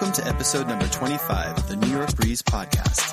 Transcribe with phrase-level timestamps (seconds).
[0.00, 3.12] Welcome to episode number 25 of the New York Breeze podcast.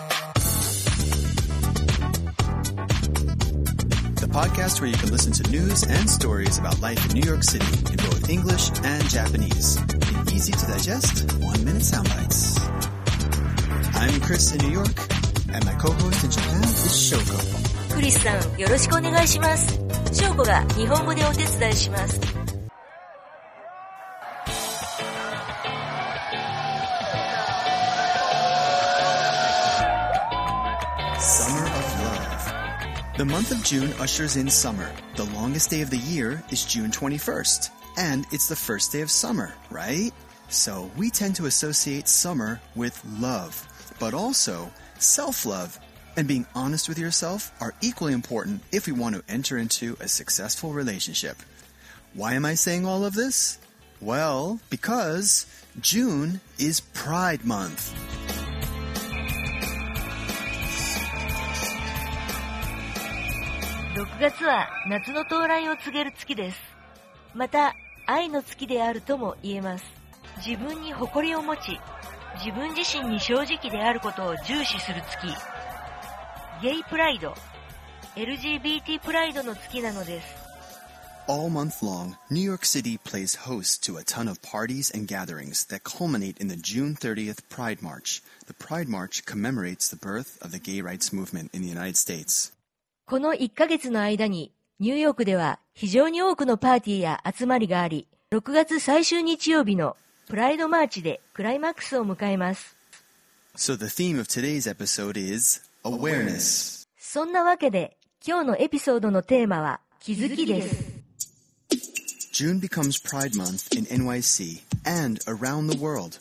[4.15, 7.43] The podcast where you can listen to news and stories about life in New York
[7.43, 12.59] City in both English and Japanese in easy to digest, one minute sound bites.
[13.95, 14.95] I'm Chris in New York,
[15.53, 17.93] and my co-host in Japan is Shoko.
[17.93, 19.79] クリスさん、よろしくお願いします。
[20.11, 22.46] 翔子が日本語でお手伝いします。
[33.18, 34.92] The month of June ushers in summer.
[35.16, 37.68] The longest day of the year is June 21st.
[37.96, 40.12] And it's the first day of summer, right?
[40.50, 43.66] So we tend to associate summer with love,
[43.98, 45.80] but also self-love
[46.16, 50.06] and being honest with yourself are equally important if we want to enter into a
[50.06, 51.38] successful relationship.
[52.14, 53.58] Why am I saying all of this?
[54.00, 55.44] Well, because
[55.80, 58.37] June is Pride Month.
[63.98, 66.58] 6月は夏の到来を告げる月です。
[67.34, 67.74] また、
[68.06, 69.84] 愛の月であるとも言えます。
[70.36, 71.80] 自分に誇りを持ち、
[72.36, 75.26] 自分自身に正直であることを重視する月。
[76.62, 77.34] ゲイプライド、
[78.14, 80.28] LGBT プライドの月なのです。
[81.26, 85.82] All month long, New York City plays host to a ton of parties and gatherings that
[85.82, 88.22] culminate in the June 30th Pride March.
[88.46, 92.52] The Pride March commemorates the birth of the gay rights movement in the United States.
[93.08, 102.76] この1ヶ月の間に、ニューヨークでは非常に多くのパーティーや集まりがあり、6月最終日曜日のプライドマーチでクライマックスを迎えます。
[103.56, 106.86] So the theme of today's episode is awareness.
[106.98, 110.84] そんなわけで、今日のエピソードのテーマは気づきです。
[112.34, 116.18] June becomes Pride Month in NYC and around the world.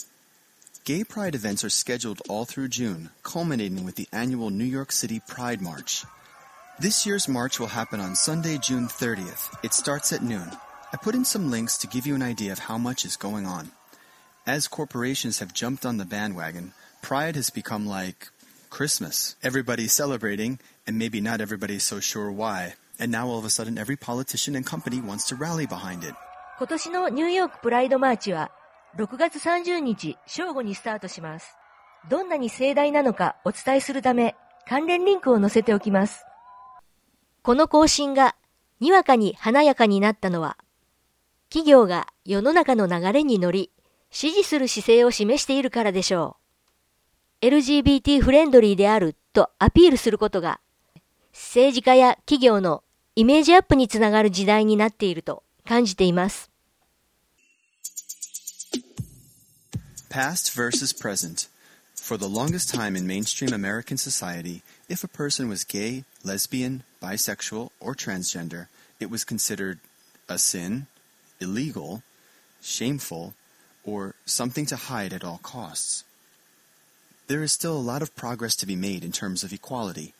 [0.86, 5.20] Gay pride events are scheduled all through June, culminating with the annual New York City
[5.28, 6.06] Pride March.
[6.79, 9.55] This year's march will happen on Sunday, June 30th.
[9.63, 10.51] It starts at noon.
[10.93, 13.47] I put in some links to give you an idea of how much is going
[13.47, 13.71] on.
[14.47, 18.31] As corporations have jumped on the bandwagon, Pride has become like
[18.71, 19.37] Christmas.
[19.43, 22.75] Everybody's celebrating, and maybe not everybody's so sure why.
[22.99, 26.15] And now all of a sudden, every politician and company wants to rally behind it.
[26.59, 28.51] 今年のニューヨークプライドマーチは
[28.97, 31.57] 6月30日正午にスタートします。
[32.09, 34.35] どんなに盛大なのかお伝えするため
[34.69, 36.25] 関連リンクを載せておきます。
[37.48, 38.36] この更新が
[38.82, 40.58] にわかに華やかになったのは
[41.48, 43.72] 企業が世の中の流れに乗り
[44.12, 46.36] 支持する姿勢を示しているからでしょ
[47.42, 47.46] う。
[47.46, 50.60] LGBT フレンドリーであるとアピールすることが
[51.32, 52.84] 政治家や企業の
[53.16, 56.52] イメージアップにつながる時代になっていると感じています。
[60.10, 61.48] Past versus present.
[61.96, 67.70] For the longest time in mainstream American society, if a person was gay, lesbian, bisexual,
[67.80, 68.68] or transgender,
[69.00, 69.80] it was considered
[70.30, 70.88] a sin,
[71.40, 72.04] illegal,
[72.62, 73.34] shameful,
[73.84, 76.04] or something to hide at all costs.
[77.28, 80.14] There is still a lot of progress to be made in terms of equality.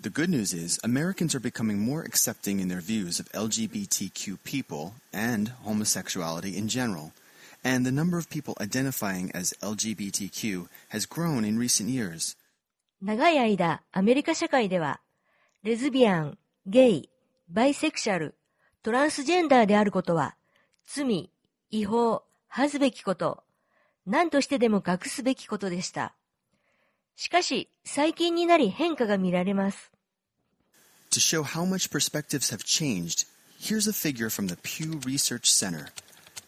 [0.00, 4.94] The good news is Americans are becoming more accepting in their views of LGBTQ people
[5.12, 7.12] and homosexuality in general
[7.66, 12.36] and the number of people identifying as LGBTQ has grown in recent years.
[13.02, 15.00] 長い間、アメリカ社会では、
[15.62, 17.10] レズビアン、ゲイ、
[17.50, 18.34] バイセクシャル、
[18.82, 20.34] トランスジェンダーであることは、
[20.86, 21.30] 罪、
[21.70, 23.44] 違法、恥ずべきこと、
[24.06, 26.14] 何としてでも隠すべきことでした。
[27.16, 29.90] しかし、最近になり変化が見られます。
[31.10, 33.26] To show how much perspectives have changed,
[33.60, 35.88] here's a figure from the Pew Research Center.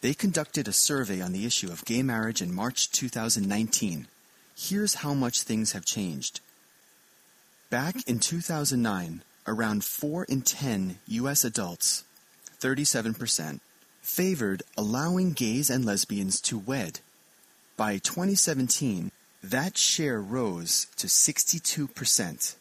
[0.00, 4.06] They conducted a survey on the issue of gay marriage in March 2019.
[4.60, 6.40] Here's how much things have changed.
[7.70, 11.44] Back in 2009, around 4 in 10 U.S.
[11.44, 12.02] adults,
[12.60, 13.60] 37%,
[14.02, 16.98] favored allowing gays and lesbians to wed.
[17.76, 19.12] By 2017,
[19.44, 22.56] that share rose to 62%.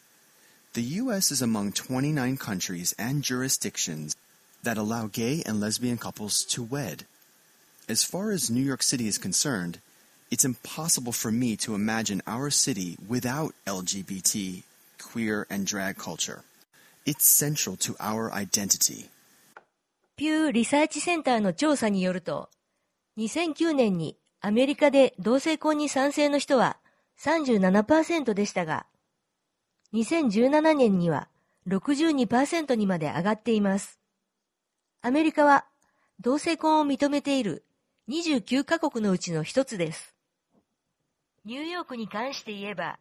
[0.74, 1.32] The U.S.
[1.32, 4.16] is among 29 countries and jurisdictions
[4.62, 7.06] that allow gay and lesbian couples to wed.
[7.90, 9.80] As far as New York City is concerned,
[10.32, 14.64] it's impossible for me to imagine our city without LGBT,
[15.00, 16.44] queer, and drag culture.
[17.06, 19.10] It's central to our identity.
[20.18, 22.50] ピューリサーチセンターの調査によると、
[23.18, 26.78] 2009年にアメリカで同性婚に賛成の人は
[27.20, 28.86] 37%でしたが、
[29.94, 31.30] 2017年には
[31.68, 34.00] 62%にまで上がっています。
[35.02, 35.66] アメリカは
[36.20, 37.64] 同性婚を認めている
[38.10, 40.17] 29カ国のうちの一つです。
[41.48, 43.00] ニューヨークに関して言えば、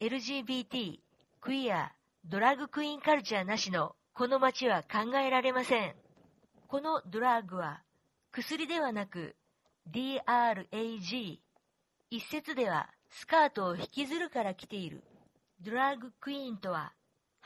[0.00, 0.98] LGBT、
[1.40, 1.92] クイア、
[2.26, 5.94] ドラッグクイーンカルチャーなしのこの街は考えられません。
[6.68, 7.80] このドラッグは
[8.32, 9.34] 薬ではなく
[9.90, 11.38] DRAG。
[12.10, 15.02] 一説ではスカートを引きずるから来ている。
[15.62, 16.92] ドラッグクイーンとは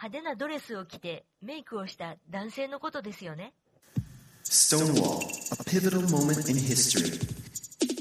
[0.02, 3.52] 派手なドレスを着てメイクをした男性のことですよね。
[4.47, 5.20] Stonewall,
[5.52, 7.41] a pivotal moment in history.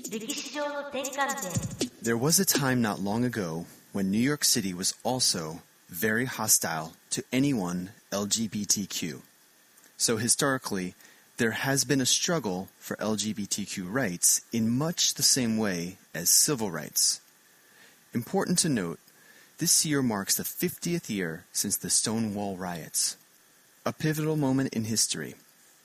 [0.09, 1.78] 歴史上の転換点。
[2.01, 7.25] There was a time not long ago when New York City was also very hostile to
[7.29, 9.21] anyone LGBTQ.
[9.97, 10.95] So historically,
[11.35, 16.71] there has been a struggle for LGBTQ rights in much the same way as civil
[16.71, 17.19] rights.
[18.13, 18.99] Important to note,
[19.57, 23.17] this year marks the 50th year since the Stonewall riots.
[23.85, 25.35] A pivotal moment in history.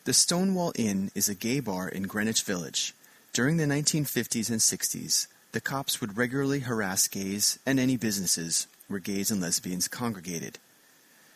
[0.05, 2.95] The Stonewall Inn is a gay bar in Greenwich Village.
[3.33, 8.99] During the 1950s and 60s, the cops would regularly harass gays and any businesses where
[8.99, 10.59] gays and lesbians congregated.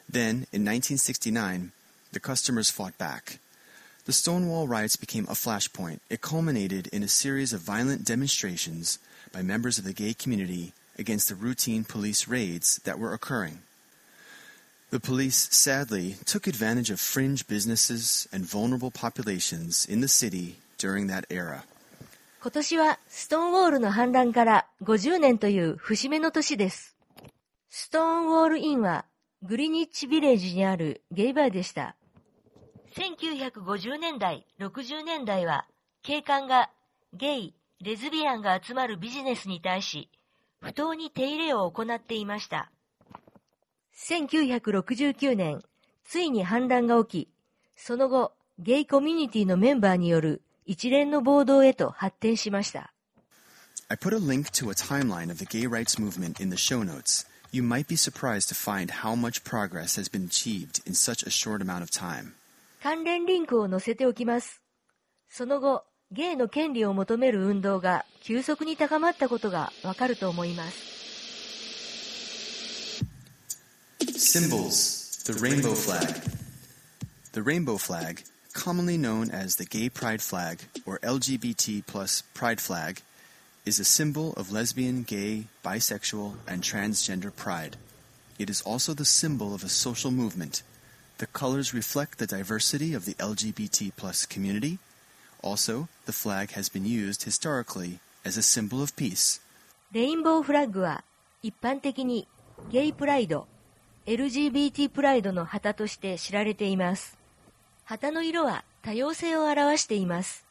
[0.08, 1.70] Then, in 1969,
[2.10, 3.38] the customers fought back.
[4.06, 6.00] The Stonewall riots became a flashpoint.
[6.10, 8.98] It culminated in a series of violent demonstrations
[9.30, 13.60] by members of the gay community against the routine police raids that were occurring.
[14.90, 21.06] The police sadly took advantage of fringe businesses and vulnerable populations in the city during
[21.06, 21.62] that era.
[22.40, 26.96] 今年はストーンウォールの反乱から50年という節目の年です。
[27.68, 29.06] ストーンウォールインは
[29.42, 31.96] グリニッチビレッジにあるゲイバーでした。
[32.94, 35.66] 1950年代、60年代は
[36.02, 36.70] 警官が
[37.12, 40.08] ゲイ、レズビアンが集まるビジネスに対し
[40.60, 42.70] 不当に手入れを行っていました。
[43.96, 45.60] 1969年、
[46.04, 47.28] ついに反乱が起き、
[47.74, 52.92] その後、ゲイコミュニティのメンバーによる一連の暴動へと発展しました。
[53.88, 57.26] I put a link to a timeline of the gay rights movement in the show notes.
[57.50, 61.30] You might be surprised to find how much progress has been achieved in such a
[61.30, 62.34] short amount of time.
[62.82, 64.60] 関連リンクを載せておきます。
[65.30, 70.76] その後、ゲイの権利を求める運動が急速に高まったことがわかると思います。
[74.00, 76.20] Symbols The rainbow flag.
[77.32, 78.22] The rainbow flag,
[78.57, 83.01] commonly known as the Gay Pride flag or LGBT plus Pride flag,
[83.65, 87.77] is a symbol of lesbian, gay, bisexual, and transgender pride.
[88.37, 90.63] It is also the symbol of a social movement.
[91.19, 94.79] The colors reflect the diversity of the LGBT plus community.
[95.41, 99.39] Also, the flag has been used historically as a symbol of peace.
[99.93, 101.03] レインボーフラッグは
[101.43, 102.27] 一般的に
[102.71, 103.47] ゲイプライド、
[104.07, 107.16] LGBT プライドの旗として知られています。
[107.87, 110.43] 旗の色は多様性を表しています。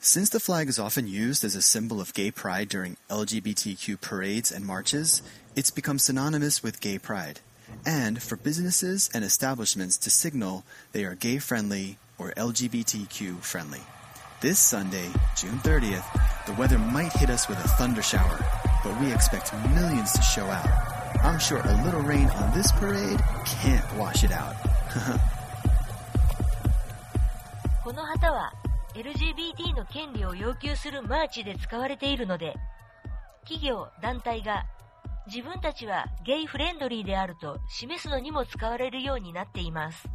[0.00, 4.52] Since the flag is often used as a symbol of gay pride during LGBTQ parades
[4.52, 5.22] and marches,
[5.56, 7.40] it's become synonymous with gay pride,
[7.84, 13.80] and for businesses and establishments to signal they are gay friendly or LGBTQ friendly.
[14.40, 18.38] This Sunday, June 30th, the weather might hit us with a thunder shower,
[18.84, 20.68] but we expect millions to show out.
[21.24, 24.54] I'm sure a little rain on this parade can't wash it out.
[27.93, 28.51] この旗は
[28.95, 32.55] LGBT の権利を要求するマーチで使われているので、
[33.41, 34.65] 企業、団体が
[35.27, 40.09] 自分たちはゲイフレンドリーであると示すのにも使われるようになっています。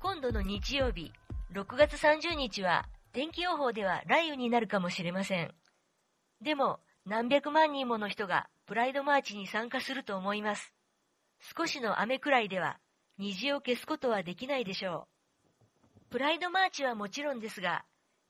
[0.00, 1.12] 今度の日曜日、
[1.54, 5.54] 6月30日は天気予報では雷雨になるかもしれません。
[6.42, 10.74] でも何百万人もの人がプライドマーチに参加すると思います。
[11.56, 12.80] 少しの雨くらいでは
[13.18, 15.17] 虹を消すことはできないでしょう。
[16.10, 17.84] プライドマーチはもちろんですが、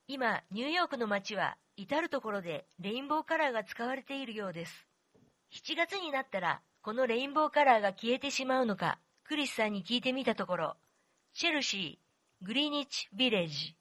[0.09, 4.87] 今、ニューヨークの街は至るところでレインボーカラーが使われているようです。
[5.53, 10.77] 7月になったら、このレインボーカラーが消えてしまうのか、クリスさんに聞いてみたところ、
[11.35, 13.77] チェルシー、グリーニッチビレッジ、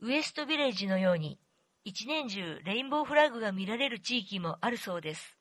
[0.00, 1.38] ウエストビレッジのように、
[1.84, 5.36] 一年中レインボーフラッグが見られる地域もあるそうです。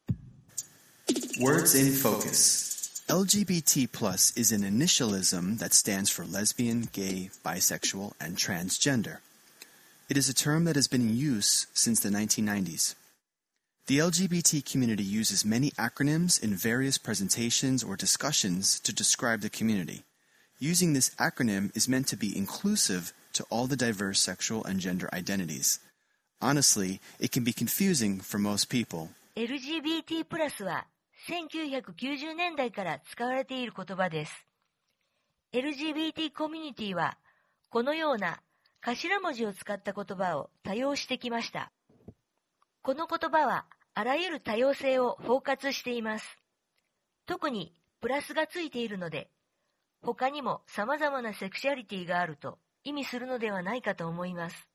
[3.12, 3.54] Words in focus.
[3.54, 9.18] LGBT plus is an initialism that stands for lesbian, gay, bisexual, and transgender.
[10.08, 12.94] It is a term that has been in use since the 1990s.
[13.86, 20.04] The LGBT community uses many acronyms in various presentations or discussions to describe the community.
[20.58, 25.08] Using this acronym is meant to be inclusive to all the diverse sexual and gender
[25.12, 25.78] identities.
[26.40, 29.10] Honestly, it can be confusing for most people.
[29.36, 30.86] LGBT プラスは
[31.27, 34.45] 1990年代から使われている言葉です。
[35.53, 37.17] LGBT コミュニティは
[37.69, 38.41] このような
[38.81, 41.71] 頭文字を使った言葉を多用してきました。
[42.81, 46.25] この言葉はあらゆる多様性を包括しています。
[47.25, 49.29] 特にプラスがついているので、
[50.01, 54.67] 他にも様々なセクシャリティがあると意味するのではないかと思います。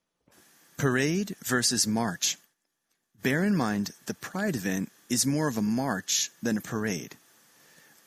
[0.79, 2.39] Parade versus march.
[3.23, 7.16] Bear in mind, the Pride event is more of a march than a parade.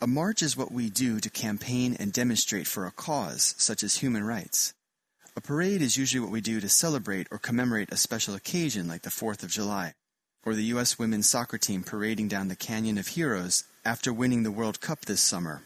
[0.01, 3.97] A march is what we do to campaign and demonstrate for a cause, such as
[3.97, 4.75] human rights.
[5.37, 9.03] A parade is usually what we do to celebrate or commemorate a special occasion like
[9.03, 9.95] the 4th of July,
[10.45, 10.99] or the U.S.
[10.99, 15.21] women's soccer team parading down the Canyon of Heroes after winning the World Cup this
[15.21, 15.63] summer.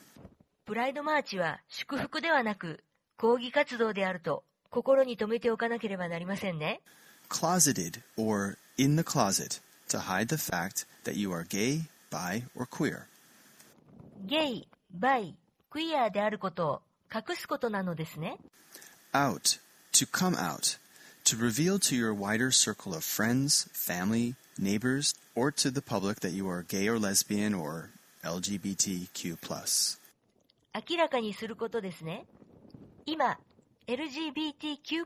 [0.66, 2.85] プライドマーチは祝福ではなく
[3.16, 6.80] 抗議活動であると心に留めておかなければなりませんね。
[7.28, 11.81] Closeted or in the closet to hide the fact that you are gay,
[12.12, 13.07] bi, or queer.
[14.25, 15.35] ゲイ、バイ、
[15.69, 16.81] クイアであることを
[17.13, 18.38] 隠すことなのですね。
[19.13, 19.59] Out,
[19.93, 20.77] to come out,
[21.24, 26.31] to reveal to your wider circle of friends, family, neighbors, or to the public that
[26.31, 27.91] you are gay or lesbian or
[28.24, 30.00] LGBTQ+.
[30.89, 32.25] 明らかにすることですね。
[33.05, 33.38] 今、
[33.88, 35.05] LGBTQ+,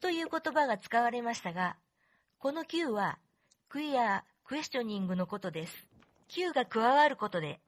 [0.00, 1.76] という言葉が使われましたが、
[2.38, 3.18] この Q は
[3.70, 5.86] クイア、クエスチョニングのことです。
[6.28, 7.60] Q が加わることで、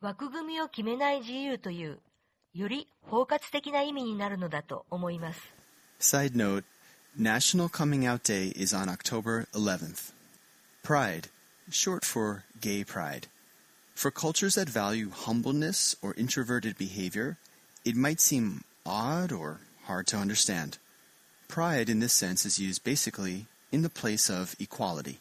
[0.00, 1.98] 枠組みを決めない自由という、
[2.54, 5.40] より包括的な意味になるのだと思います。
[6.00, 6.64] Side note,
[7.14, 10.12] National Coming Out Day is on October 11th.
[10.82, 11.28] Pride,
[11.70, 13.28] short for gay pride.
[13.94, 17.36] For cultures that value humbleness or introverted behavior,
[17.84, 20.78] it might seem odd or hard to understand.
[21.48, 25.20] Pride in this sense is used basically in the place of equality.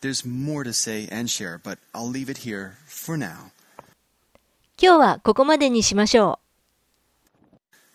[0.00, 3.52] There's more to say and share, but I'll leave it here for now.
[4.78, 6.40] 今日はここまでにしましょ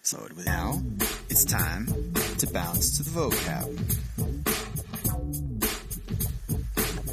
[0.04, 0.08] う。
[0.08, 0.82] So now,
[1.28, 1.86] it's time
[2.38, 3.68] to bounce to the vocab.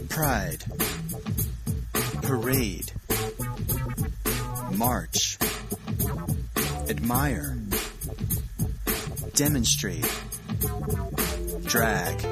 [0.08, 0.64] Pride
[2.22, 2.92] Parade
[4.76, 5.38] March
[6.88, 7.58] Admire
[9.34, 10.06] Demonstrate
[11.64, 12.24] Drag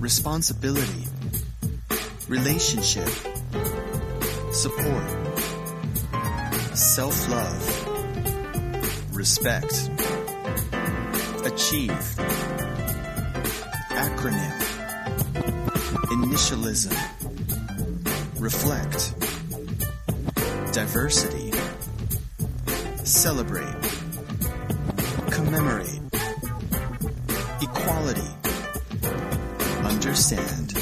[0.00, 1.04] Responsibility
[2.26, 3.06] Relationship
[4.50, 5.04] Support
[6.74, 7.62] Self-love
[9.14, 9.90] Respect
[11.44, 12.16] Achieve
[13.90, 14.56] Acronym
[16.16, 16.96] Initialism
[18.40, 19.14] Reflect
[20.72, 21.52] Diversity
[23.04, 23.76] Celebrate
[25.30, 25.99] Commemorate
[30.20, 30.76] Understand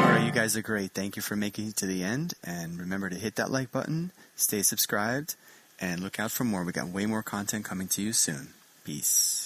[0.00, 0.92] Alright, you guys are great.
[0.92, 2.32] Thank you for making it to the end.
[2.42, 5.34] And remember to hit that like button, stay subscribed,
[5.78, 6.64] and look out for more.
[6.64, 8.54] We got way more content coming to you soon.
[8.84, 9.45] Peace.